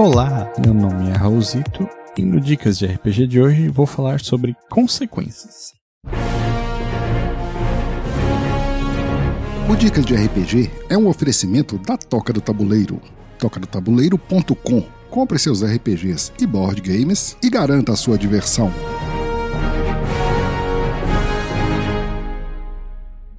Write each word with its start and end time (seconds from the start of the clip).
Olá, 0.00 0.48
meu 0.64 0.72
nome 0.72 1.10
é 1.10 1.12
Raulzito 1.12 1.88
e 2.16 2.22
no 2.22 2.40
Dicas 2.40 2.78
de 2.78 2.86
RPG 2.86 3.26
de 3.26 3.40
hoje 3.40 3.68
vou 3.68 3.84
falar 3.84 4.20
sobre 4.20 4.54
consequências. 4.70 5.72
O 9.68 9.74
Dicas 9.74 10.06
de 10.06 10.14
RPG 10.14 10.70
é 10.88 10.96
um 10.96 11.08
oferecimento 11.08 11.76
da 11.78 11.96
Toca 11.96 12.32
do 12.32 12.40
Tabuleiro. 12.40 13.00
tocadotabuleiro.com 13.40 14.84
Compre 15.10 15.36
seus 15.36 15.64
RPGs 15.64 16.32
e 16.40 16.46
board 16.46 16.80
games 16.80 17.36
e 17.42 17.50
garanta 17.50 17.90
a 17.90 17.96
sua 17.96 18.16
diversão. 18.16 18.72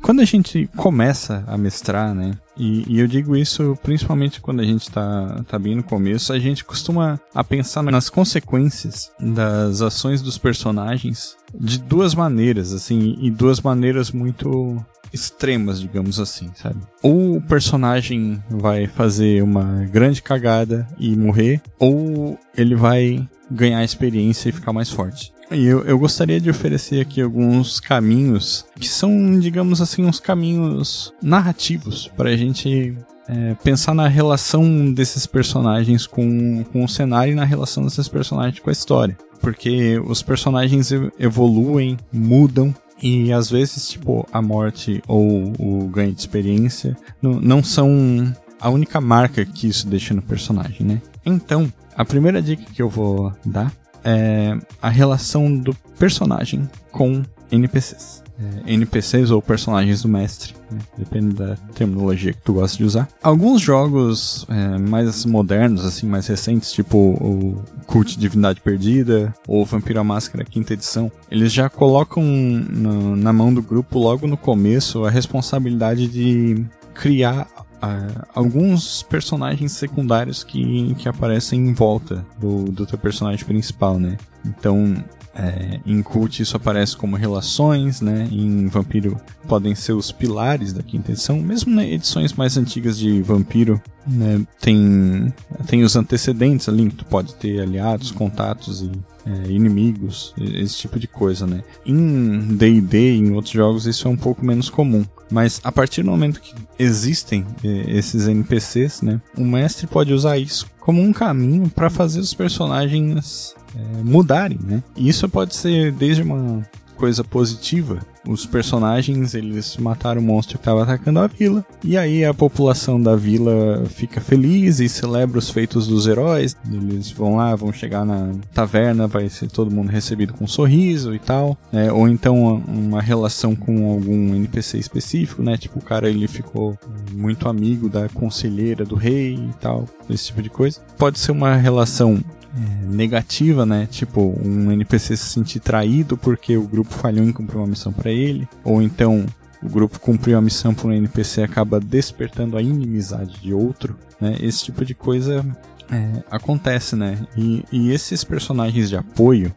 Quando 0.09 0.21
a 0.21 0.25
gente 0.25 0.67
começa 0.75 1.43
a 1.45 1.55
mestrar, 1.55 2.15
né? 2.15 2.31
E, 2.57 2.83
e, 2.87 2.99
eu 2.99 3.05
digo 3.05 3.37
isso 3.37 3.77
principalmente 3.83 4.41
quando 4.41 4.59
a 4.59 4.65
gente 4.65 4.89
tá, 4.89 5.43
tá 5.47 5.59
bem 5.59 5.75
no 5.75 5.83
começo, 5.83 6.33
a 6.33 6.39
gente 6.39 6.65
costuma 6.65 7.21
a 7.31 7.43
pensar 7.43 7.83
nas 7.83 8.09
consequências 8.09 9.11
das 9.19 9.83
ações 9.83 10.19
dos 10.19 10.35
personagens 10.35 11.37
de 11.53 11.77
duas 11.77 12.15
maneiras, 12.15 12.73
assim, 12.73 13.19
e 13.21 13.29
duas 13.29 13.61
maneiras 13.61 14.09
muito 14.09 14.83
extremas, 15.13 15.79
digamos 15.79 16.19
assim, 16.19 16.49
sabe? 16.55 16.79
Ou 17.03 17.37
o 17.37 17.41
personagem 17.41 18.43
vai 18.49 18.87
fazer 18.87 19.43
uma 19.43 19.85
grande 19.91 20.23
cagada 20.23 20.87
e 20.97 21.15
morrer, 21.15 21.61
ou 21.77 22.35
ele 22.57 22.73
vai 22.73 23.29
ganhar 23.51 23.83
experiência 23.83 24.49
e 24.49 24.53
ficar 24.53 24.73
mais 24.73 24.89
forte. 24.89 25.31
E 25.51 25.65
eu, 25.65 25.83
eu 25.83 25.97
gostaria 25.97 26.39
de 26.39 26.49
oferecer 26.49 27.01
aqui 27.01 27.21
alguns 27.21 27.79
caminhos 27.79 28.65
que 28.79 28.87
são, 28.87 29.39
digamos 29.39 29.81
assim, 29.81 30.05
uns 30.05 30.19
caminhos 30.19 31.11
narrativos 31.21 32.07
para 32.15 32.29
a 32.29 32.37
gente 32.37 32.95
é, 33.27 33.55
pensar 33.63 33.93
na 33.95 34.07
relação 34.07 34.91
desses 34.93 35.25
personagens 35.25 36.05
com, 36.05 36.63
com 36.71 36.83
o 36.83 36.89
cenário 36.89 37.33
e 37.33 37.35
na 37.35 37.45
relação 37.45 37.83
desses 37.83 38.07
personagens 38.07 38.59
com 38.59 38.69
a 38.69 38.73
história. 38.73 39.17
Porque 39.41 39.99
os 40.05 40.21
personagens 40.21 40.91
evoluem, 41.17 41.97
mudam, 42.11 42.75
e 43.01 43.31
às 43.31 43.49
vezes, 43.49 43.87
tipo, 43.87 44.27
a 44.31 44.41
morte 44.41 45.01
ou 45.07 45.53
o 45.57 45.87
ganho 45.87 46.11
de 46.11 46.19
experiência 46.19 46.97
não, 47.21 47.39
não 47.39 47.63
são 47.63 48.35
a 48.59 48.69
única 48.69 48.99
marca 48.99 49.45
que 49.45 49.67
isso 49.67 49.87
deixa 49.87 50.13
no 50.13 50.21
personagem, 50.21 50.85
né? 50.85 51.01
Então, 51.25 51.71
a 51.95 52.03
primeira 52.03 52.41
dica 52.41 52.63
que 52.73 52.81
eu 52.81 52.89
vou 52.89 53.31
dar 53.45 53.71
é 54.03 54.57
a 54.81 54.89
relação 54.89 55.55
do 55.55 55.73
personagem 55.97 56.69
com 56.91 57.23
NPCs. 57.51 58.23
É, 58.65 58.71
NPCs 58.71 59.31
ou 59.31 59.41
personagens 59.41 60.01
do 60.01 60.07
mestre, 60.07 60.55
né? 60.71 60.79
depende 60.97 61.35
da 61.35 61.57
terminologia 61.75 62.31
que 62.31 62.41
tu 62.41 62.53
gosta 62.53 62.77
de 62.77 62.85
usar. 62.85 63.09
Alguns 63.21 63.61
jogos 63.61 64.45
é, 64.47 64.77
mais 64.77 65.25
modernos, 65.25 65.83
assim, 65.83 66.07
mais 66.07 66.25
recentes, 66.25 66.71
tipo 66.71 66.97
o 66.97 67.61
Cult 67.85 68.17
Divindade 68.17 68.61
Perdida 68.61 69.33
ou 69.45 69.65
Vampiro 69.65 69.99
à 69.99 70.03
Máscara 70.05 70.45
quinta 70.45 70.73
edição, 70.73 71.11
eles 71.29 71.51
já 71.51 71.69
colocam 71.69 72.23
no, 72.23 73.17
na 73.17 73.33
mão 73.33 73.53
do 73.53 73.61
grupo 73.61 73.99
logo 73.99 74.25
no 74.25 74.37
começo 74.37 75.03
a 75.03 75.09
responsabilidade 75.09 76.07
de 76.07 76.63
criar 76.93 77.45
uh, 77.83 78.27
alguns 78.33 79.03
personagens 79.03 79.71
secundários 79.73 80.43
que, 80.43 80.93
que 80.95 81.07
aparecem 81.09 81.67
em 81.67 81.73
volta 81.73 82.25
do, 82.37 82.65
do 82.65 82.85
teu 82.85 82.97
personagem 82.97 83.45
principal, 83.45 83.99
né? 83.99 84.17
Então, 84.45 85.03
é, 85.35 85.79
em 85.85 86.01
Cult 86.01 86.41
isso 86.41 86.57
aparece 86.57 86.97
como 86.97 87.15
relações, 87.15 88.01
né? 88.01 88.27
Em 88.31 88.67
Vampiro 88.67 89.19
podem 89.47 89.75
ser 89.75 89.93
os 89.93 90.11
pilares 90.11 90.73
da 90.73 90.83
quinta 90.83 91.11
edição. 91.11 91.39
Mesmo 91.39 91.73
nas 91.73 91.85
edições 91.85 92.33
mais 92.33 92.57
antigas 92.57 92.97
de 92.97 93.21
Vampiro, 93.21 93.81
né, 94.07 94.41
tem, 94.59 95.33
tem 95.67 95.83
os 95.83 95.95
antecedentes 95.95 96.67
ali, 96.67 96.89
que 96.89 96.95
tu 96.95 97.05
pode 97.05 97.35
ter 97.35 97.61
aliados, 97.61 98.11
contatos 98.11 98.81
e 98.81 98.91
é, 99.25 99.51
inimigos, 99.51 100.33
esse 100.37 100.77
tipo 100.77 100.99
de 100.99 101.07
coisa, 101.07 101.45
né? 101.45 101.63
Em 101.85 102.55
D&D, 102.55 103.15
em 103.15 103.31
outros 103.33 103.53
jogos, 103.53 103.85
isso 103.85 104.07
é 104.07 104.11
um 104.11 104.17
pouco 104.17 104.45
menos 104.45 104.69
comum. 104.69 105.05
Mas 105.31 105.61
a 105.63 105.71
partir 105.71 106.01
do 106.01 106.09
momento 106.09 106.41
que 106.41 106.55
existem 106.77 107.45
é, 107.63 107.97
esses 107.97 108.27
NPCs, 108.27 109.03
né, 109.03 109.21
o 109.37 109.43
mestre 109.43 109.85
pode 109.85 110.11
usar 110.11 110.37
isso 110.37 110.67
como 110.79 111.01
um 111.01 111.13
caminho 111.13 111.69
para 111.69 111.89
fazer 111.89 112.19
os 112.19 112.33
personagens 112.33 113.53
é, 113.75 114.03
mudarem, 114.03 114.59
né? 114.61 114.83
Isso 114.95 115.27
pode 115.27 115.55
ser 115.55 115.91
desde 115.91 116.21
uma 116.21 116.63
coisa 116.99 117.23
positiva. 117.23 117.99
Os 118.27 118.45
personagens, 118.45 119.33
eles 119.33 119.77
mataram 119.77 120.21
o 120.21 120.23
monstro 120.23 120.57
que 120.57 120.61
estava 120.61 120.83
atacando 120.83 121.19
a 121.19 121.27
vila. 121.27 121.65
E 121.81 121.97
aí 121.97 122.25
a 122.25 122.33
população 122.33 123.01
da 123.01 123.15
vila 123.15 123.85
fica 123.87 124.19
feliz 124.19 124.81
e 124.81 124.89
celebra 124.89 125.39
os 125.39 125.49
feitos 125.49 125.87
dos 125.87 126.05
heróis. 126.05 126.57
Eles 126.69 127.09
vão 127.09 127.37
lá, 127.37 127.55
vão 127.55 127.71
chegar 127.71 128.05
na 128.05 128.33
taverna, 128.53 129.07
vai 129.07 129.29
ser 129.29 129.49
todo 129.49 129.71
mundo 129.71 129.89
recebido 129.89 130.33
com 130.33 130.43
um 130.43 130.47
sorriso 130.47 131.15
e 131.15 131.19
tal. 131.19 131.57
É, 131.71 131.91
ou 131.91 132.09
então 132.09 132.61
uma 132.67 133.01
relação 133.01 133.55
com 133.55 133.89
algum 133.89 134.35
NPC 134.35 134.77
específico, 134.77 135.41
né? 135.41 135.57
Tipo, 135.57 135.79
o 135.79 135.81
cara 135.81 136.09
ele 136.09 136.27
ficou 136.27 136.77
muito 137.13 137.47
amigo 137.47 137.87
da 137.87 138.09
conselheira 138.09 138.83
do 138.83 138.95
rei 138.95 139.35
e 139.35 139.53
tal. 139.61 139.85
Esse 140.09 140.27
tipo 140.27 140.41
de 140.41 140.49
coisa. 140.49 140.81
Pode 140.97 141.17
ser 141.17 141.31
uma 141.31 141.55
relação 141.55 142.21
é, 142.55 142.85
negativa, 142.85 143.65
né? 143.65 143.87
Tipo, 143.89 144.35
um 144.43 144.71
NPC 144.71 145.15
se 145.15 145.25
sentir 145.25 145.59
traído 145.59 146.17
porque 146.17 146.57
o 146.57 146.67
grupo 146.67 146.93
falhou 146.93 147.25
em 147.25 147.31
cumprir 147.31 147.57
uma 147.57 147.67
missão 147.67 147.91
para 147.91 148.11
ele, 148.11 148.47
ou 148.63 148.81
então 148.81 149.25
o 149.61 149.69
grupo 149.69 149.99
cumpriu 149.99 150.37
a 150.37 150.41
missão 150.41 150.73
para 150.73 150.87
um 150.87 150.93
NPC 150.93 151.43
acaba 151.43 151.79
despertando 151.79 152.57
a 152.57 152.61
inimizade 152.61 153.39
de 153.41 153.53
outro, 153.53 153.95
né? 154.19 154.35
Esse 154.39 154.63
tipo 154.65 154.83
de 154.85 154.93
coisa 154.93 155.45
é, 155.91 156.23
acontece, 156.29 156.95
né? 156.95 157.17
E, 157.35 157.63
e, 157.71 157.91
esses 157.91 158.23
personagens 158.23 158.89
de 158.89 158.95
apoio, 158.95 159.53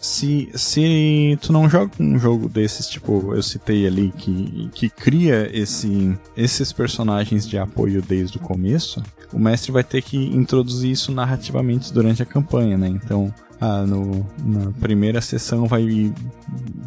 se, 0.00 0.50
se 0.54 1.38
tu 1.40 1.52
não 1.52 1.68
joga 1.68 1.92
um 2.00 2.18
jogo 2.18 2.48
desses, 2.48 2.88
tipo 2.88 3.34
eu 3.34 3.42
citei 3.42 3.86
ali, 3.86 4.12
que, 4.16 4.70
que 4.74 4.88
cria 4.90 5.48
esse, 5.52 6.16
esses 6.36 6.72
personagens 6.72 7.46
de 7.46 7.58
apoio 7.58 8.02
desde 8.02 8.38
o 8.38 8.40
começo, 8.40 9.02
o 9.32 9.38
mestre 9.38 9.72
vai 9.72 9.84
ter 9.84 10.02
que 10.02 10.16
introduzir 10.16 10.90
isso 10.90 11.12
narrativamente 11.12 11.92
durante 11.92 12.22
a 12.22 12.26
campanha, 12.26 12.76
né? 12.76 12.88
Então, 12.88 13.32
ah, 13.60 13.86
no, 13.86 14.26
na 14.44 14.72
primeira 14.80 15.20
sessão 15.20 15.66
vai 15.66 16.12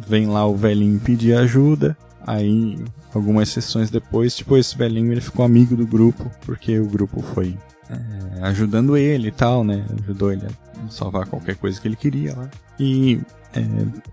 vem 0.06 0.26
lá 0.26 0.46
o 0.46 0.54
velhinho 0.54 1.00
pedir 1.00 1.36
ajuda, 1.36 1.96
aí 2.24 2.78
algumas 3.14 3.48
sessões 3.48 3.90
depois, 3.90 4.36
tipo, 4.36 4.56
esse 4.56 4.76
velhinho 4.76 5.10
ele 5.10 5.20
ficou 5.20 5.44
amigo 5.44 5.74
do 5.74 5.86
grupo, 5.86 6.30
porque 6.44 6.78
o 6.78 6.86
grupo 6.86 7.22
foi 7.22 7.56
é, 7.88 8.42
ajudando 8.42 8.96
ele 8.96 9.28
e 9.28 9.32
tal, 9.32 9.64
né? 9.64 9.84
Ajudou 10.02 10.32
ele 10.32 10.44
a 10.46 10.75
salvar 10.90 11.26
qualquer 11.26 11.56
coisa 11.56 11.80
que 11.80 11.88
ele 11.88 11.96
queria 11.96 12.36
lá. 12.36 12.50
E 12.78 13.20
é, 13.54 13.62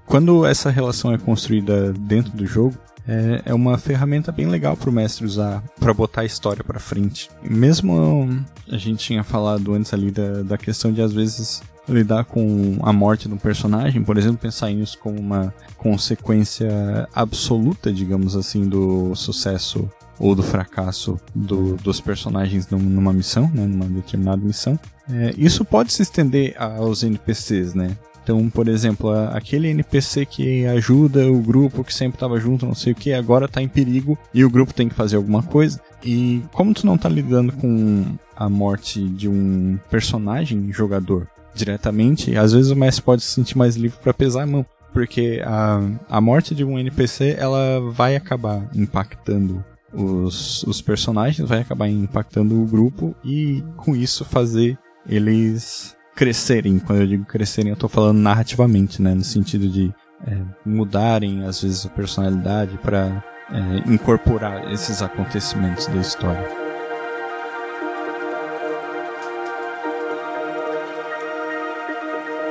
quando 0.06 0.45
essa 0.45 0.69
relação 0.69 1.13
é 1.13 1.17
construída 1.17 1.94
dentro 1.94 2.31
do 2.31 2.45
jogo, 2.45 2.75
é, 3.07 3.41
é 3.45 3.53
uma 3.53 3.78
ferramenta 3.78 4.31
bem 4.31 4.47
legal 4.47 4.78
para 4.78 4.89
o 4.89 4.94
mestre 4.94 5.25
usar 5.25 5.61
para 5.79 5.94
botar 5.94 6.22
a 6.22 6.25
história 6.25 6.63
para 6.63 6.79
frente. 6.79 7.29
Mesmo 7.44 8.45
a 8.69 8.78
gente 8.78 9.03
tinha 9.03 9.23
falado 9.23 9.73
antes 9.73 9.94
ali 9.94 10.09
da, 10.09 10.44
da 10.44 10.57
questão 10.57 10.91
de 10.91 11.01
às 11.01 11.11
vezes 11.11 11.61
lidar 11.88 12.23
com 12.23 12.78
a 12.81 12.94
morte 12.94 13.28
de 13.28 13.34
um 13.34 13.38
personagem, 13.38 14.01
por 14.01 14.17
exemplo, 14.17 14.38
pensar 14.38 14.69
nisso 14.72 14.97
como 15.00 15.19
uma 15.19 15.53
consequência 15.78 16.69
absoluta, 17.13 17.91
digamos 17.91 18.38
assim, 18.38 18.67
do 18.67 19.13
sucesso 19.16 19.90
ou 20.19 20.35
do 20.35 20.44
fracasso 20.44 21.19
do, 21.34 21.75
dos 21.78 22.00
personagens 22.00 22.69
numa 22.69 23.13
missão, 23.13 23.50
né, 23.53 23.66
numa 23.66 23.85
determinada 23.85 24.41
missão. 24.41 24.79
É, 25.12 25.34
isso 25.38 25.66
pode 25.66 25.91
se 25.91 26.01
estender 26.01 26.56
aos 26.57 27.03
NPCs, 27.03 27.73
né? 27.73 27.97
Então, 28.23 28.49
por 28.49 28.70
exemplo, 28.70 29.11
aquele 29.34 29.67
NPC 29.67 30.26
que 30.26 30.66
ajuda 30.66 31.29
o 31.29 31.41
grupo 31.41 31.84
que 31.84 31.93
sempre 31.93 32.16
estava 32.16 32.40
junto, 32.40 32.66
não 32.66 32.73
sei 32.73 32.93
o 32.93 32.96
que, 32.96 33.11
agora 33.14 33.46
está 33.46 33.61
em 33.61 33.67
perigo 33.67 34.17
e 34.34 34.46
o 34.46 34.49
grupo 34.49 34.73
tem 34.73 34.87
que 34.87 34.96
fazer 34.96 35.17
alguma 35.17 35.43
coisa. 35.43 35.82
E 36.02 36.41
como 36.53 36.73
tu 36.73 36.85
não 36.85 36.96
está 36.96 37.09
lidando 37.09 37.52
com 37.52 38.05
a 38.35 38.47
morte 38.47 39.05
de 39.09 39.28
um 39.28 39.78
personagem 39.90 40.72
jogador 40.72 41.28
diretamente, 41.53 42.35
às 42.37 42.53
vezes 42.53 42.72
o 42.72 42.76
mestre 42.76 43.03
pode 43.03 43.23
se 43.23 43.32
sentir 43.32 43.58
mais 43.58 43.76
livre 43.76 43.99
para 44.02 44.14
pesar 44.14 44.43
a 44.43 44.47
mão. 44.47 44.66
Porque 44.93 45.41
a, 45.43 45.82
a 46.08 46.22
morte 46.22 46.53
de 46.53 46.64
um 46.64 46.78
NPC 46.78 47.35
ela 47.37 47.82
vai 47.91 48.16
acabar 48.16 48.70
impactando 48.76 49.64
os, 49.93 50.63
os 50.63 50.81
personagens, 50.81 51.47
vai 51.47 51.59
acabar 51.59 51.87
impactando 51.87 52.61
o 52.61 52.66
grupo 52.66 53.16
e 53.23 53.63
com 53.75 53.95
isso 53.95 54.25
fazer 54.25 54.78
eles 55.07 55.95
crescerem. 56.16 56.79
Quando 56.79 57.01
eu 57.01 57.07
digo 57.07 57.25
crescerem, 57.25 57.69
eu 57.69 57.75
estou 57.75 57.90
falando 57.90 58.17
narrativamente, 58.17 59.01
né? 59.01 59.13
No 59.13 59.23
sentido 59.23 59.67
de 59.67 59.93
é, 60.25 60.37
mudarem, 60.66 61.45
às 61.45 61.61
vezes, 61.61 61.85
a 61.85 61.90
personalidade 61.90 62.78
para 62.78 63.23
é, 63.51 63.91
incorporar 63.91 64.72
esses 64.72 65.01
acontecimentos 65.01 65.87
da 65.87 65.97
história. 65.97 66.63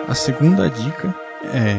A 0.09 0.15
segunda 0.15 0.69
dica 0.69 1.15
é 1.45 1.77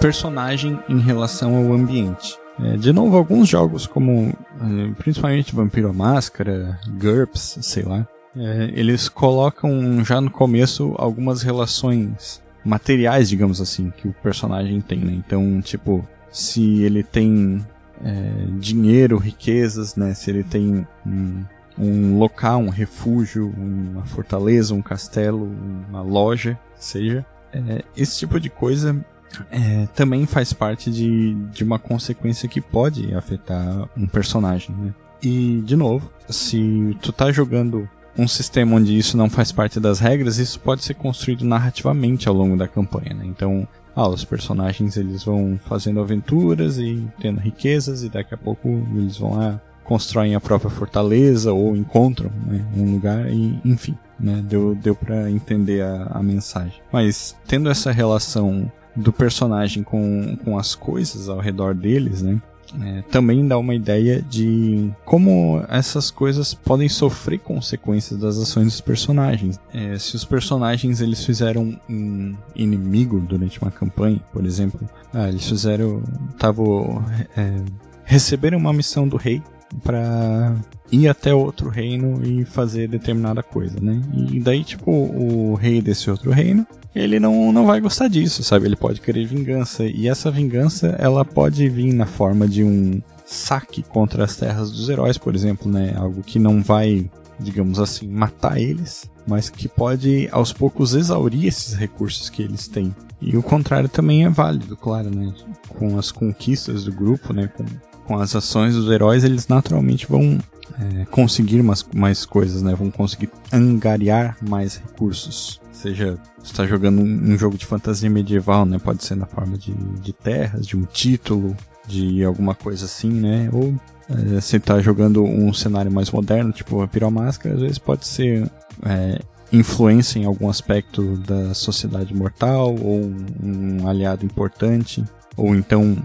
personagem 0.00 0.78
em 0.88 0.98
relação 0.98 1.54
ao 1.54 1.72
ambiente. 1.72 2.38
É, 2.60 2.76
de 2.76 2.92
novo, 2.92 3.16
alguns 3.16 3.48
jogos 3.48 3.86
como 3.86 4.32
é, 4.60 4.92
principalmente 4.96 5.54
Vampiro 5.54 5.92
Máscara, 5.92 6.78
GURPS, 6.86 7.58
sei 7.62 7.82
lá, 7.82 8.06
é, 8.36 8.70
eles 8.74 9.08
colocam 9.08 10.04
já 10.04 10.20
no 10.20 10.30
começo 10.30 10.94
algumas 10.96 11.42
relações 11.42 12.42
materiais, 12.64 13.28
digamos 13.28 13.60
assim, 13.60 13.92
que 13.96 14.08
o 14.08 14.12
personagem 14.12 14.80
tem, 14.80 14.98
né? 14.98 15.12
Então, 15.12 15.60
tipo, 15.60 16.06
se 16.30 16.82
ele 16.82 17.02
tem 17.02 17.64
é, 18.04 18.46
dinheiro, 18.58 19.18
riquezas, 19.18 19.94
né? 19.96 20.14
Se 20.14 20.30
ele 20.30 20.42
tem 20.42 20.86
um, 21.06 21.44
um 21.78 22.18
local, 22.18 22.60
um 22.60 22.70
refúgio, 22.70 23.52
uma 23.56 24.04
fortaleza, 24.04 24.74
um 24.74 24.82
castelo, 24.82 25.50
uma 25.88 26.02
loja, 26.02 26.58
seja, 26.76 27.24
é, 27.52 27.84
esse 27.96 28.18
tipo 28.18 28.40
de 28.40 28.50
coisa 28.50 29.04
é, 29.50 29.86
também 29.94 30.26
faz 30.26 30.52
parte 30.52 30.90
de, 30.90 31.34
de 31.52 31.64
uma 31.64 31.78
consequência 31.78 32.48
que 32.48 32.60
pode 32.60 33.14
afetar 33.14 33.88
um 33.96 34.06
personagem, 34.06 34.74
né? 34.76 34.94
E, 35.22 35.62
de 35.64 35.74
novo, 35.74 36.10
se 36.28 36.96
tu 37.00 37.12
tá 37.12 37.32
jogando 37.32 37.88
um 38.16 38.28
sistema 38.28 38.76
onde 38.76 38.96
isso 38.96 39.16
não 39.16 39.28
faz 39.28 39.50
parte 39.50 39.80
das 39.80 39.98
regras, 39.98 40.38
isso 40.38 40.60
pode 40.60 40.84
ser 40.84 40.94
construído 40.94 41.44
narrativamente 41.44 42.28
ao 42.28 42.34
longo 42.34 42.56
da 42.56 42.68
campanha, 42.68 43.14
né? 43.14 43.24
Então, 43.24 43.66
ah, 43.96 44.08
os 44.08 44.24
personagens 44.24 44.96
eles 44.96 45.24
vão 45.24 45.58
fazendo 45.66 46.00
aventuras 46.00 46.78
e 46.78 47.06
tendo 47.20 47.40
riquezas 47.40 48.02
e 48.02 48.08
daqui 48.08 48.34
a 48.34 48.38
pouco 48.38 48.68
eles 48.94 49.16
vão 49.16 49.34
lá 49.34 49.60
constroem 49.84 50.34
a 50.34 50.40
própria 50.40 50.70
fortaleza 50.70 51.52
ou 51.52 51.76
encontram 51.76 52.30
né, 52.46 52.64
um 52.74 52.92
lugar 52.92 53.30
e 53.30 53.60
enfim, 53.64 53.96
né? 54.18 54.42
Deu 54.46 54.74
deu 54.74 54.94
para 54.94 55.30
entender 55.30 55.82
a, 55.82 56.10
a 56.14 56.22
mensagem. 56.22 56.80
Mas 56.90 57.36
tendo 57.46 57.68
essa 57.70 57.92
relação 57.92 58.70
do 58.96 59.12
personagem 59.12 59.82
com, 59.82 60.36
com 60.44 60.58
as 60.58 60.74
coisas 60.74 61.28
ao 61.28 61.38
redor 61.38 61.74
deles, 61.74 62.22
né? 62.22 62.40
É, 62.82 63.02
também 63.02 63.46
dá 63.46 63.56
uma 63.56 63.74
ideia 63.74 64.20
de 64.20 64.90
como 65.04 65.62
essas 65.68 66.10
coisas 66.10 66.54
podem 66.54 66.88
sofrer 66.88 67.38
consequências 67.38 68.18
das 68.18 68.36
ações 68.36 68.66
dos 68.66 68.80
personagens. 68.80 69.60
É, 69.72 69.96
se 69.98 70.16
os 70.16 70.24
personagens 70.24 71.00
eles 71.00 71.24
fizeram 71.24 71.78
um 71.88 72.34
inimigo 72.54 73.20
durante 73.20 73.60
uma 73.60 73.70
campanha, 73.70 74.20
por 74.32 74.44
exemplo, 74.44 74.80
ah, 75.12 75.28
eles 75.28 75.46
fizeram, 75.46 76.02
estavam 76.32 77.04
é, 77.36 77.62
receberam 78.04 78.58
uma 78.58 78.72
missão 78.72 79.06
do 79.06 79.16
rei 79.16 79.42
para 79.82 80.54
ir 80.90 81.08
até 81.08 81.34
outro 81.34 81.68
reino 81.68 82.24
e 82.24 82.44
fazer 82.44 82.88
determinada 82.88 83.42
coisa, 83.42 83.78
né? 83.80 84.00
E 84.12 84.40
daí 84.40 84.62
tipo 84.64 84.90
o 84.90 85.54
rei 85.54 85.80
desse 85.80 86.10
outro 86.10 86.30
reino 86.30 86.66
ele 86.94 87.18
não, 87.18 87.52
não 87.52 87.66
vai 87.66 87.80
gostar 87.80 88.08
disso, 88.08 88.44
sabe? 88.44 88.66
Ele 88.66 88.76
pode 88.76 89.00
querer 89.00 89.26
vingança. 89.26 89.84
E 89.84 90.08
essa 90.08 90.30
vingança, 90.30 90.94
ela 90.98 91.24
pode 91.24 91.68
vir 91.68 91.92
na 91.92 92.06
forma 92.06 92.46
de 92.46 92.62
um 92.62 93.02
saque 93.26 93.82
contra 93.82 94.24
as 94.24 94.36
terras 94.36 94.70
dos 94.70 94.88
heróis, 94.88 95.18
por 95.18 95.34
exemplo, 95.34 95.70
né? 95.70 95.94
Algo 95.96 96.22
que 96.22 96.38
não 96.38 96.62
vai, 96.62 97.10
digamos 97.40 97.80
assim, 97.80 98.06
matar 98.06 98.60
eles, 98.60 99.10
mas 99.26 99.50
que 99.50 99.66
pode 99.66 100.28
aos 100.30 100.52
poucos 100.52 100.94
exaurir 100.94 101.46
esses 101.46 101.74
recursos 101.74 102.30
que 102.30 102.42
eles 102.42 102.68
têm. 102.68 102.94
E 103.20 103.36
o 103.36 103.42
contrário 103.42 103.88
também 103.88 104.24
é 104.24 104.28
válido, 104.28 104.76
claro, 104.76 105.10
né? 105.10 105.32
Com 105.68 105.98
as 105.98 106.12
conquistas 106.12 106.84
do 106.84 106.92
grupo, 106.92 107.32
né? 107.32 107.48
Com, 107.48 107.64
com 108.04 108.18
as 108.18 108.36
ações 108.36 108.74
dos 108.76 108.88
heróis, 108.88 109.24
eles 109.24 109.48
naturalmente 109.48 110.06
vão 110.06 110.38
é, 110.78 111.04
conseguir 111.06 111.62
mais, 111.62 111.84
mais 111.94 112.24
coisas, 112.24 112.62
né? 112.62 112.74
Vão 112.74 112.90
conseguir 112.90 113.30
angariar 113.52 114.36
mais 114.40 114.76
recursos 114.76 115.60
seja 115.84 116.18
está 116.42 116.66
jogando 116.66 117.00
um, 117.00 117.32
um, 117.32 117.36
jogo 117.36 117.58
de 117.58 117.66
fantasia 117.66 118.08
medieval, 118.08 118.64
né? 118.64 118.78
Pode 118.78 119.04
ser 119.04 119.16
na 119.16 119.26
forma 119.26 119.58
de, 119.58 119.72
de 119.72 120.12
terras, 120.12 120.66
de 120.66 120.76
um 120.76 120.84
título, 120.84 121.54
de 121.86 122.24
alguma 122.24 122.54
coisa 122.54 122.86
assim, 122.86 123.10
né? 123.10 123.50
Ou 123.52 123.74
é, 124.08 124.40
se 124.40 124.56
está 124.56 124.80
jogando 124.80 125.22
um 125.22 125.52
cenário 125.52 125.92
mais 125.92 126.10
moderno, 126.10 126.52
tipo 126.52 126.80
a 126.80 126.88
Piromáscara, 126.88 127.54
às 127.54 127.60
vezes 127.60 127.78
pode 127.78 128.06
ser 128.06 128.50
é, 128.84 129.20
influência 129.52 130.18
em 130.18 130.24
algum 130.24 130.48
aspecto 130.48 131.16
da 131.18 131.54
sociedade 131.54 132.14
mortal, 132.14 132.74
ou 132.80 133.00
um, 133.00 133.26
um 133.42 133.88
aliado 133.88 134.24
importante, 134.24 135.04
ou 135.36 135.54
então 135.54 135.96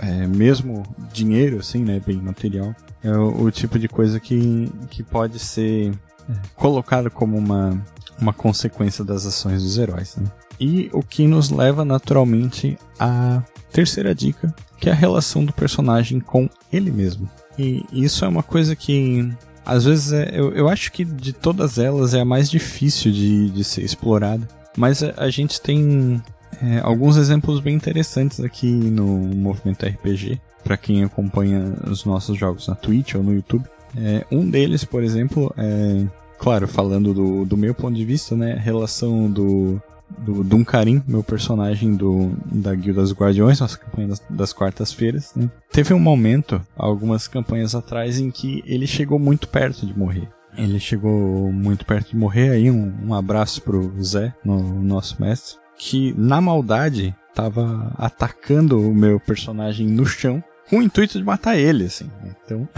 é, 0.00 0.26
mesmo 0.26 0.82
dinheiro, 1.12 1.58
assim, 1.58 1.84
né? 1.84 2.00
Bem 2.04 2.16
material. 2.16 2.74
É 3.02 3.10
o, 3.10 3.44
o 3.44 3.50
tipo 3.50 3.78
de 3.78 3.88
coisa 3.88 4.18
que, 4.18 4.70
que 4.90 5.02
pode 5.02 5.38
ser 5.38 5.92
é, 6.28 6.32
colocado 6.56 7.10
como 7.10 7.36
uma 7.36 7.82
uma 8.20 8.32
consequência 8.32 9.04
das 9.04 9.26
ações 9.26 9.62
dos 9.62 9.78
heróis. 9.78 10.16
Né? 10.16 10.26
E 10.58 10.88
o 10.92 11.02
que 11.02 11.26
nos 11.26 11.50
leva 11.50 11.84
naturalmente 11.84 12.78
à 12.98 13.42
terceira 13.72 14.14
dica, 14.14 14.54
que 14.78 14.88
é 14.88 14.92
a 14.92 14.96
relação 14.96 15.44
do 15.44 15.52
personagem 15.52 16.20
com 16.20 16.48
ele 16.72 16.90
mesmo. 16.90 17.28
E 17.58 17.84
isso 17.92 18.24
é 18.24 18.28
uma 18.28 18.42
coisa 18.42 18.74
que 18.76 19.32
às 19.64 19.84
vezes 19.84 20.12
é, 20.12 20.30
eu, 20.32 20.52
eu 20.52 20.68
acho 20.68 20.92
que 20.92 21.04
de 21.04 21.32
todas 21.32 21.78
elas 21.78 22.14
é 22.14 22.20
a 22.20 22.24
mais 22.24 22.50
difícil 22.50 23.10
de, 23.10 23.50
de 23.50 23.64
ser 23.64 23.82
explorada. 23.82 24.46
Mas 24.76 25.02
a, 25.02 25.14
a 25.16 25.30
gente 25.30 25.60
tem 25.60 26.22
é, 26.62 26.80
alguns 26.82 27.16
exemplos 27.16 27.60
bem 27.60 27.74
interessantes 27.74 28.40
aqui 28.40 28.70
no 28.70 29.06
movimento 29.06 29.86
RPG, 29.86 30.40
para 30.62 30.76
quem 30.76 31.04
acompanha 31.04 31.74
os 31.90 32.04
nossos 32.04 32.36
jogos 32.38 32.68
na 32.68 32.74
Twitch 32.74 33.14
ou 33.14 33.22
no 33.22 33.34
YouTube. 33.34 33.64
É, 33.96 34.24
um 34.30 34.48
deles, 34.48 34.84
por 34.84 35.02
exemplo, 35.02 35.54
é 35.56 36.04
claro, 36.38 36.68
falando 36.68 37.14
do, 37.14 37.44
do 37.44 37.56
meu 37.56 37.74
ponto 37.74 37.94
de 37.94 38.04
vista, 38.04 38.36
né, 38.36 38.54
relação 38.54 39.30
do, 39.30 39.80
do 40.18 40.44
Duncarim, 40.44 41.02
meu 41.06 41.22
personagem 41.22 41.94
do, 41.94 42.32
da 42.44 42.74
Guilda 42.74 43.00
dos 43.00 43.14
Guardiões, 43.14 43.60
nossa 43.60 43.78
campanha 43.78 44.08
das, 44.08 44.22
das 44.28 44.52
quartas-feiras, 44.52 45.32
né? 45.34 45.50
Teve 45.72 45.94
um 45.94 45.98
momento, 45.98 46.60
algumas 46.76 47.26
campanhas 47.26 47.74
atrás, 47.74 48.18
em 48.18 48.30
que 48.30 48.62
ele 48.66 48.86
chegou 48.86 49.18
muito 49.18 49.48
perto 49.48 49.86
de 49.86 49.98
morrer. 49.98 50.28
Ele 50.56 50.78
chegou 50.78 51.50
muito 51.50 51.84
perto 51.84 52.10
de 52.10 52.16
morrer, 52.16 52.50
aí 52.50 52.70
um, 52.70 52.92
um 53.06 53.14
abraço 53.14 53.62
pro 53.62 53.92
Zé, 54.02 54.32
no, 54.44 54.82
nosso 54.82 55.20
mestre, 55.20 55.58
que 55.76 56.14
na 56.16 56.40
maldade 56.40 57.14
tava 57.34 57.92
atacando 57.98 58.80
o 58.80 58.94
meu 58.94 59.18
personagem 59.18 59.86
no 59.86 60.06
chão, 60.06 60.42
com 60.70 60.78
o 60.78 60.82
intuito 60.82 61.18
de 61.18 61.24
matar 61.24 61.56
ele, 61.56 61.84
assim. 61.84 62.10
Então... 62.24 62.68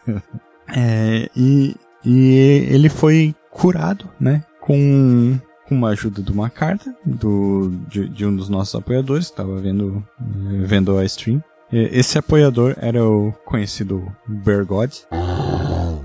é, 0.74 1.28
e 1.34 1.74
e 2.06 2.66
ele 2.70 2.88
foi 2.88 3.34
curado, 3.50 4.08
né? 4.20 4.44
Com, 4.60 5.36
uma 5.68 5.88
ajuda 5.88 6.22
de 6.22 6.30
uma 6.30 6.48
carta 6.48 6.94
do, 7.04 7.72
de, 7.88 8.08
de 8.08 8.24
um 8.24 8.36
dos 8.36 8.48
nossos 8.48 8.76
apoiadores, 8.76 9.24
estava 9.24 9.56
vendo, 9.56 10.06
eh, 10.20 10.64
vendo 10.64 10.96
a 10.96 11.04
stream. 11.04 11.42
Esse 11.72 12.16
apoiador 12.16 12.76
era 12.80 13.04
o 13.04 13.32
conhecido 13.44 14.06
Bergod, 14.24 15.04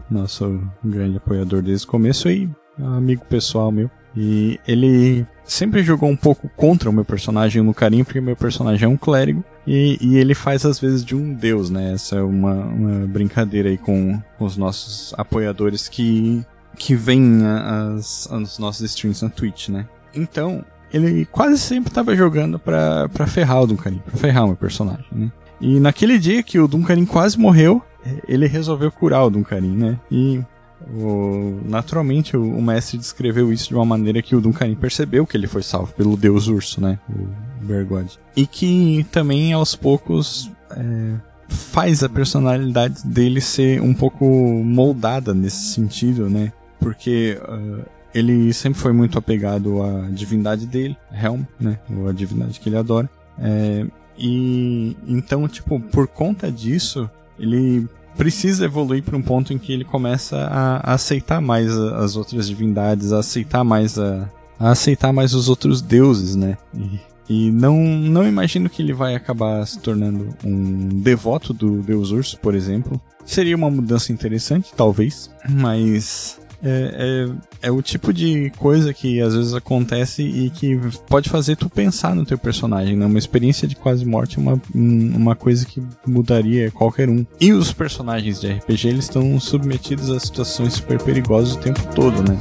nosso 0.10 0.60
grande 0.84 1.17
apoiador 1.17 1.62
desde 1.62 1.86
o 1.86 1.89
começo 1.89 2.27
e 2.32 2.50
amigo 2.79 3.24
pessoal 3.25 3.72
meu. 3.72 3.88
E 4.15 4.60
ele 4.68 5.25
sempre 5.44 5.84
jogou 5.84 6.10
um 6.10 6.15
pouco 6.15 6.50
contra 6.56 6.89
o 6.89 6.94
meu 6.94 7.06
personagem 7.06 7.62
no 7.62 7.74
carinho, 7.74 8.06
porque 8.06 8.22
meu 8.22 8.36
personagem 8.36 8.86
é 8.86 8.88
um 8.88 8.98
clérigo. 8.98 9.44
E, 9.65 9.98
e 10.01 10.18
ele 10.18 10.34
faz 10.34 10.65
às 10.65 10.80
vezes 10.80 11.03
de 11.03 11.15
um 11.15 11.34
deus, 11.34 11.70
né? 11.70 11.94
Essa 11.94 12.18
é 12.18 12.22
uma, 12.22 12.53
uma 12.53 13.08
brincadeira 13.08 13.70
aí 13.70 13.77
com, 13.77 14.22
os 14.39 14.58
nossos 14.58 15.13
apoiadores 15.18 15.88
que, 15.88 16.46
que 16.75 16.96
vêm 16.96 17.41
as, 17.46 18.30
as 18.32 18.58
nossas 18.58 18.89
streams 18.89 19.24
na 19.24 19.30
Twitch, 19.30 19.70
né? 19.70 19.88
Então, 20.13 20.65
ele 20.94 21.25
quase 21.25 21.58
sempre 21.58 21.89
estava 21.89 22.15
jogando 22.15 22.60
pra, 22.60 23.08
pra 23.10 23.27
ferrar 23.27 23.62
o 23.62 23.68
Duncarim, 23.68 24.01
pra 24.06 24.18
ferrar 24.18 24.44
o 24.44 24.48
meu 24.48 24.58
personagem, 24.58 25.06
né? 25.12 25.32
E 25.60 25.80
naquele 25.80 26.18
dia 26.18 26.41
que 26.41 26.60
o 26.60 26.68
Duncarim 26.68 27.06
quase 27.06 27.38
morreu, 27.38 27.84
ele 28.27 28.48
resolveu 28.48 28.91
curar 28.91 29.25
o 29.25 29.30
Duncarim, 29.30 29.75
né? 29.75 30.00
E 30.12 30.41
o, 30.89 31.59
naturalmente, 31.65 32.35
o, 32.35 32.41
o, 32.41 32.61
mestre 32.61 32.97
descreveu 32.97 33.51
isso 33.51 33.69
de 33.69 33.75
uma 33.75 33.85
maneira 33.85 34.21
que 34.21 34.35
o 34.35 34.41
Duncan 34.41 34.73
percebeu 34.75 35.25
que 35.25 35.38
ele 35.38 35.47
foi 35.47 35.63
salvo 35.63 35.93
pelo 35.93 36.17
deus 36.17 36.47
urso, 36.47 36.81
né? 36.81 37.00
O 37.09 37.65
Bergod. 37.65 38.19
E 38.35 38.45
que 38.45 39.05
também, 39.11 39.53
aos 39.53 39.75
poucos, 39.75 40.51
é, 40.71 41.15
faz 41.47 42.03
a 42.03 42.09
personalidade 42.09 43.05
dele 43.05 43.41
ser 43.41 43.81
um 43.81 43.93
pouco 43.93 44.25
moldada 44.25 45.33
nesse 45.33 45.73
sentido, 45.73 46.29
né? 46.29 46.51
Porque 46.79 47.39
uh, 47.47 47.85
ele 48.13 48.51
sempre 48.53 48.79
foi 48.79 48.91
muito 48.91 49.17
apegado 49.17 49.81
à 49.81 50.09
divindade 50.09 50.65
dele, 50.65 50.97
Helm, 51.11 51.43
né? 51.59 51.79
Ou 51.89 52.09
a 52.09 52.11
divindade 52.11 52.59
que 52.59 52.69
ele 52.69 52.77
adora. 52.77 53.09
É, 53.39 53.85
e 54.17 54.95
então, 55.07 55.47
tipo, 55.47 55.79
por 55.79 56.07
conta 56.07 56.51
disso, 56.51 57.09
ele 57.39 57.88
precisa 58.18 58.65
evoluir 58.65 59.03
para 59.03 59.18
um 59.18 59.22
ponto 59.22 59.53
em 59.53 59.58
que 59.58 59.72
ele 59.72 59.84
começa 59.84 60.38
a, 60.38 60.91
a 60.91 60.94
aceitar 60.94 61.41
mais 61.41 61.77
a, 61.77 61.98
as 61.98 62.15
outras 62.15 62.48
divindades, 62.48 63.12
a 63.13 63.20
aceitar 63.20 63.63
mais 63.63 63.98
a, 63.98 64.30
a, 64.60 64.72
aceitar 64.72 65.12
mais 65.12 65.34
os 65.34 65.50
outros 65.50 65.82
deuses, 65.82 66.36
né? 66.36 66.58
E, 66.74 67.00
e 67.30 67.51
não, 67.51 67.77
não 67.77 68.27
imagino 68.27 68.70
que 68.70 68.82
ele 68.82 68.94
vai 68.94 69.15
acabar 69.15 69.65
se 69.65 69.80
tornando 69.80 70.30
um 70.44 70.89
devoto 71.01 71.53
do 71.53 71.82
deus 71.82 72.12
urso, 72.12 72.38
por 72.39 72.56
exemplo. 72.56 73.00
Seria 73.25 73.56
uma 73.56 73.70
mudança 73.70 74.12
interessante, 74.12 74.72
talvez, 74.75 75.30
mas 75.48 76.39
é, 76.63 77.27
é, 77.62 77.68
é, 77.68 77.72
o 77.72 77.82
tipo 77.82 78.13
de 78.13 78.51
coisa 78.58 78.94
que 78.94 79.20
às 79.22 79.36
vezes 79.36 79.53
acontece 79.53 80.22
e 80.24 80.50
que 80.50 80.80
pode 81.08 81.30
fazer 81.30 81.56
tu 81.56 81.70
pensar 81.70 82.15
no 82.15 82.25
teu 82.25 82.38
personagem, 82.38 82.96
né? 82.96 83.06
Uma 83.06 83.20
experiência 83.20 83.68
de 83.68 83.75
quase 83.75 84.06
morte 84.06 84.38
é 84.38 84.41
uma, 84.41 84.62
uma 84.74 85.36
coisa 85.36 85.65
que 85.65 85.82
mudaria 86.06 86.72
qualquer 86.72 87.10
um. 87.10 87.25
E 87.39 87.51
os 87.51 87.74
personagens 87.74 88.39
de 88.39 88.51
RPG, 88.51 88.88
eles 88.88 89.06
estão 89.06 89.39
submetidos 89.39 90.10
a 90.10 90.20
situações 90.20 90.74
super 90.74 91.01
perigosas 91.01 91.56
o 91.56 91.60
tempo 91.60 91.82
todo, 91.96 92.22
né? 92.22 92.38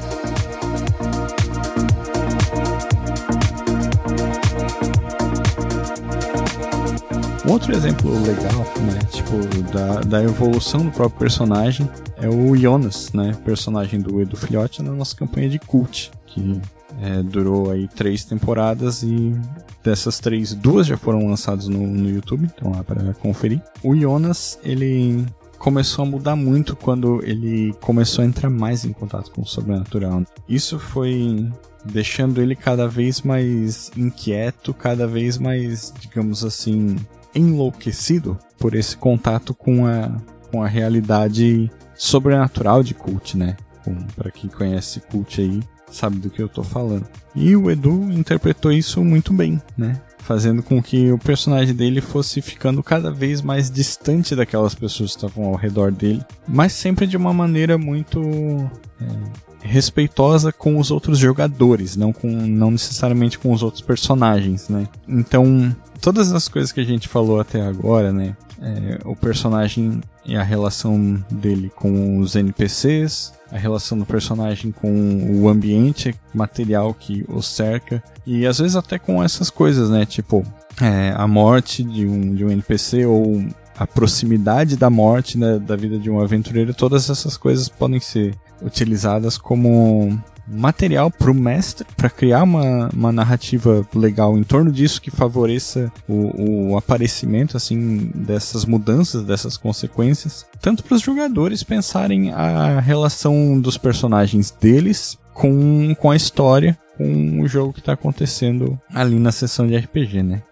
Outro 7.51 7.73
exemplo 7.75 8.13
legal, 8.23 8.65
né, 8.83 8.99
tipo, 9.11 9.73
da, 9.73 10.01
da 10.03 10.23
evolução 10.23 10.85
do 10.85 10.91
próprio 10.93 11.19
personagem 11.19 11.89
é 12.17 12.29
o 12.29 12.57
Jonas, 12.57 13.13
né, 13.13 13.37
personagem 13.45 14.01
do 14.01 14.21
Edu 14.21 14.37
Filhote 14.37 14.83
na 14.83 14.93
nossa 14.93 15.17
campanha 15.17 15.49
de 15.49 15.59
cult, 15.59 16.13
que 16.27 16.61
é, 17.03 17.23
durou 17.23 17.71
aí 17.71 17.89
três 17.89 18.25
temporadas 18.25 19.03
e 19.03 19.35
dessas 19.83 20.21
três, 20.21 20.55
duas 20.55 20.87
já 20.87 20.97
foram 20.97 21.27
lançadas 21.27 21.67
no, 21.67 21.87
no 21.87 22.09
YouTube, 22.09 22.49
então 22.55 22.71
lá 22.71 22.85
para 22.85 23.15
conferir. 23.15 23.61
O 23.83 23.97
Jonas, 23.97 24.59
ele 24.63 25.27
começou 25.59 26.05
a 26.05 26.09
mudar 26.09 26.37
muito 26.37 26.77
quando 26.77 27.21
ele 27.25 27.75
começou 27.81 28.23
a 28.23 28.27
entrar 28.27 28.49
mais 28.49 28.85
em 28.85 28.93
contato 28.93 29.31
com 29.33 29.43
o 29.43 29.47
sobrenatural. 29.47 30.23
Isso 30.49 30.79
foi 30.79 31.51
deixando 31.85 32.41
ele 32.41 32.55
cada 32.55 32.87
vez 32.87 33.23
mais 33.23 33.91
inquieto, 33.97 34.73
cada 34.73 35.07
vez 35.07 35.37
mais, 35.37 35.93
digamos 35.99 36.45
assim, 36.45 36.97
enlouquecido 37.35 38.39
por 38.59 38.75
esse 38.75 38.97
contato 38.97 39.55
com 39.55 39.87
a, 39.87 40.11
com 40.51 40.63
a 40.63 40.69
realidade 40.69 41.71
sobrenatural 41.95 42.83
de 42.83 42.95
Cult, 42.95 43.37
né? 43.37 43.57
Para 44.15 44.31
quem 44.31 44.49
conhece 44.49 45.01
Cult 45.01 45.41
aí, 45.41 45.61
sabe 45.91 46.19
do 46.19 46.31
que 46.31 46.43
eu 46.43 46.49
tô 46.49 46.63
falando. 46.63 47.07
E 47.35 47.55
o 47.57 47.71
Edu 47.71 48.11
interpretou 48.13 48.73
isso 48.73 49.03
muito 49.05 49.33
bem, 49.33 49.61
né? 49.77 50.01
Fazendo 50.19 50.63
com 50.63 50.83
que 50.83 51.11
o 51.11 51.19
personagem 51.19 51.75
dele 51.75 52.01
fosse 52.01 52.41
ficando 52.41 52.83
cada 52.83 53.11
vez 53.11 53.41
mais 53.41 53.71
distante 53.71 54.37
daquelas 54.37 54.75
pessoas 54.75 55.13
que 55.13 55.17
estavam 55.17 55.47
ao 55.47 55.57
redor 55.57 55.91
dele, 55.91 56.23
mas 56.47 56.73
sempre 56.73 57.07
de 57.07 57.17
uma 57.17 57.33
maneira 57.33 57.79
muito 57.79 58.21
é, 59.01 59.07
respeitosa 59.63 60.53
com 60.53 60.79
os 60.79 60.91
outros 60.91 61.19
jogadores, 61.19 61.97
não, 61.97 62.13
com, 62.13 62.29
não 62.29 62.71
necessariamente 62.71 63.39
com 63.39 63.53
os 63.53 63.63
outros 63.63 63.83
personagens, 63.83 64.69
né? 64.69 64.89
Então, 65.09 65.75
todas 66.01 66.33
as 66.33 66.49
coisas 66.49 66.73
que 66.73 66.81
a 66.81 66.85
gente 66.85 67.09
falou 67.09 67.41
até 67.41 67.61
agora, 67.61 68.13
né? 68.13 68.37
É, 68.63 68.99
o 69.05 69.17
personagem 69.17 70.01
e 70.25 70.37
a 70.37 70.43
relação 70.43 71.23
dele 71.31 71.71
com 71.75 72.19
os 72.19 72.37
NPCs, 72.37 73.33
a 73.51 73.57
relação 73.57 73.99
do 73.99 74.05
personagem 74.05 74.71
com 74.71 75.41
o 75.41 75.49
ambiente 75.49 76.15
material 76.35 76.93
que 76.93 77.25
o 77.29 77.41
cerca, 77.43 78.03
e 78.27 78.47
às 78.47 78.59
vezes 78.59 78.77
até 78.77 78.99
com 78.99 79.23
essas 79.23 79.51
coisas, 79.51 79.89
né? 79.89 80.05
Tipo, 80.05 80.45
é, 80.81 81.13
a 81.17 81.27
morte 81.27 81.83
de 81.83 82.07
um, 82.07 82.35
de 82.35 82.45
um 82.45 82.51
NPC 82.51 83.07
ou 83.07 83.45
a 83.79 83.87
proximidade 83.87 84.77
da 84.77 84.91
morte 84.91 85.39
né, 85.39 85.59
da 85.59 85.75
vida 85.75 85.99
de 85.99 86.11
um 86.11 86.21
aventureiro, 86.21 86.75
todas 86.75 87.09
essas 87.09 87.37
coisas 87.39 87.67
podem 87.67 87.99
ser 87.99 88.35
utilizadas 88.61 89.39
como 89.39 90.23
material 90.51 91.11
para 91.11 91.31
o 91.31 91.35
mestre 91.35 91.87
para 91.97 92.11
criar 92.11 92.43
uma, 92.43 92.89
uma 92.93 93.13
narrativa 93.13 93.87
legal 93.95 94.37
em 94.37 94.43
torno 94.43 94.73
disso 94.73 95.01
que 95.01 95.11
favoreça 95.11 95.93
o, 96.09 96.73
o 96.73 96.77
aparecimento 96.77 97.57
assim 97.57 98.11
dessas 98.15 98.65
mudanças, 98.65 99.25
dessas 99.25 99.57
consequências, 99.57 100.47
tanto 100.61 100.83
para 100.83 100.97
os 100.97 101.03
jogadores 101.03 101.63
pensarem 101.63 102.33
a 102.33 102.81
relação 102.81 103.61
dos 103.61 103.79
personagens 103.79 104.51
deles 104.51 105.19
com, 105.33 105.95
com 105.95 106.11
a 106.11 106.17
história, 106.17 106.79
com 106.97 107.41
o 107.41 107.49
jogo 107.49 107.73
que 107.73 107.81
está 107.81 107.93
acontecendo 107.93 108.79
ali 108.95 109.19
na 109.19 109.33
sessão 109.33 109.67
de 109.67 109.77
RPG, 109.77 110.23
né? 110.23 110.43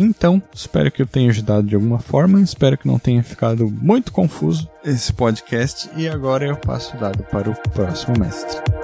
Então, 0.00 0.42
espero 0.54 0.90
que 0.90 1.02
eu 1.02 1.06
tenha 1.06 1.28
ajudado 1.28 1.66
de 1.66 1.74
alguma 1.74 1.98
forma, 1.98 2.40
espero 2.40 2.78
que 2.78 2.88
não 2.88 2.98
tenha 2.98 3.22
ficado 3.22 3.68
muito 3.70 4.10
confuso 4.10 4.66
esse 4.82 5.12
podcast 5.12 5.90
e 5.94 6.08
agora 6.08 6.46
eu 6.46 6.56
passo 6.56 6.96
o 6.96 7.00
dado 7.00 7.22
para 7.24 7.50
o 7.50 7.54
próximo 7.70 8.18
mestre. 8.18 8.79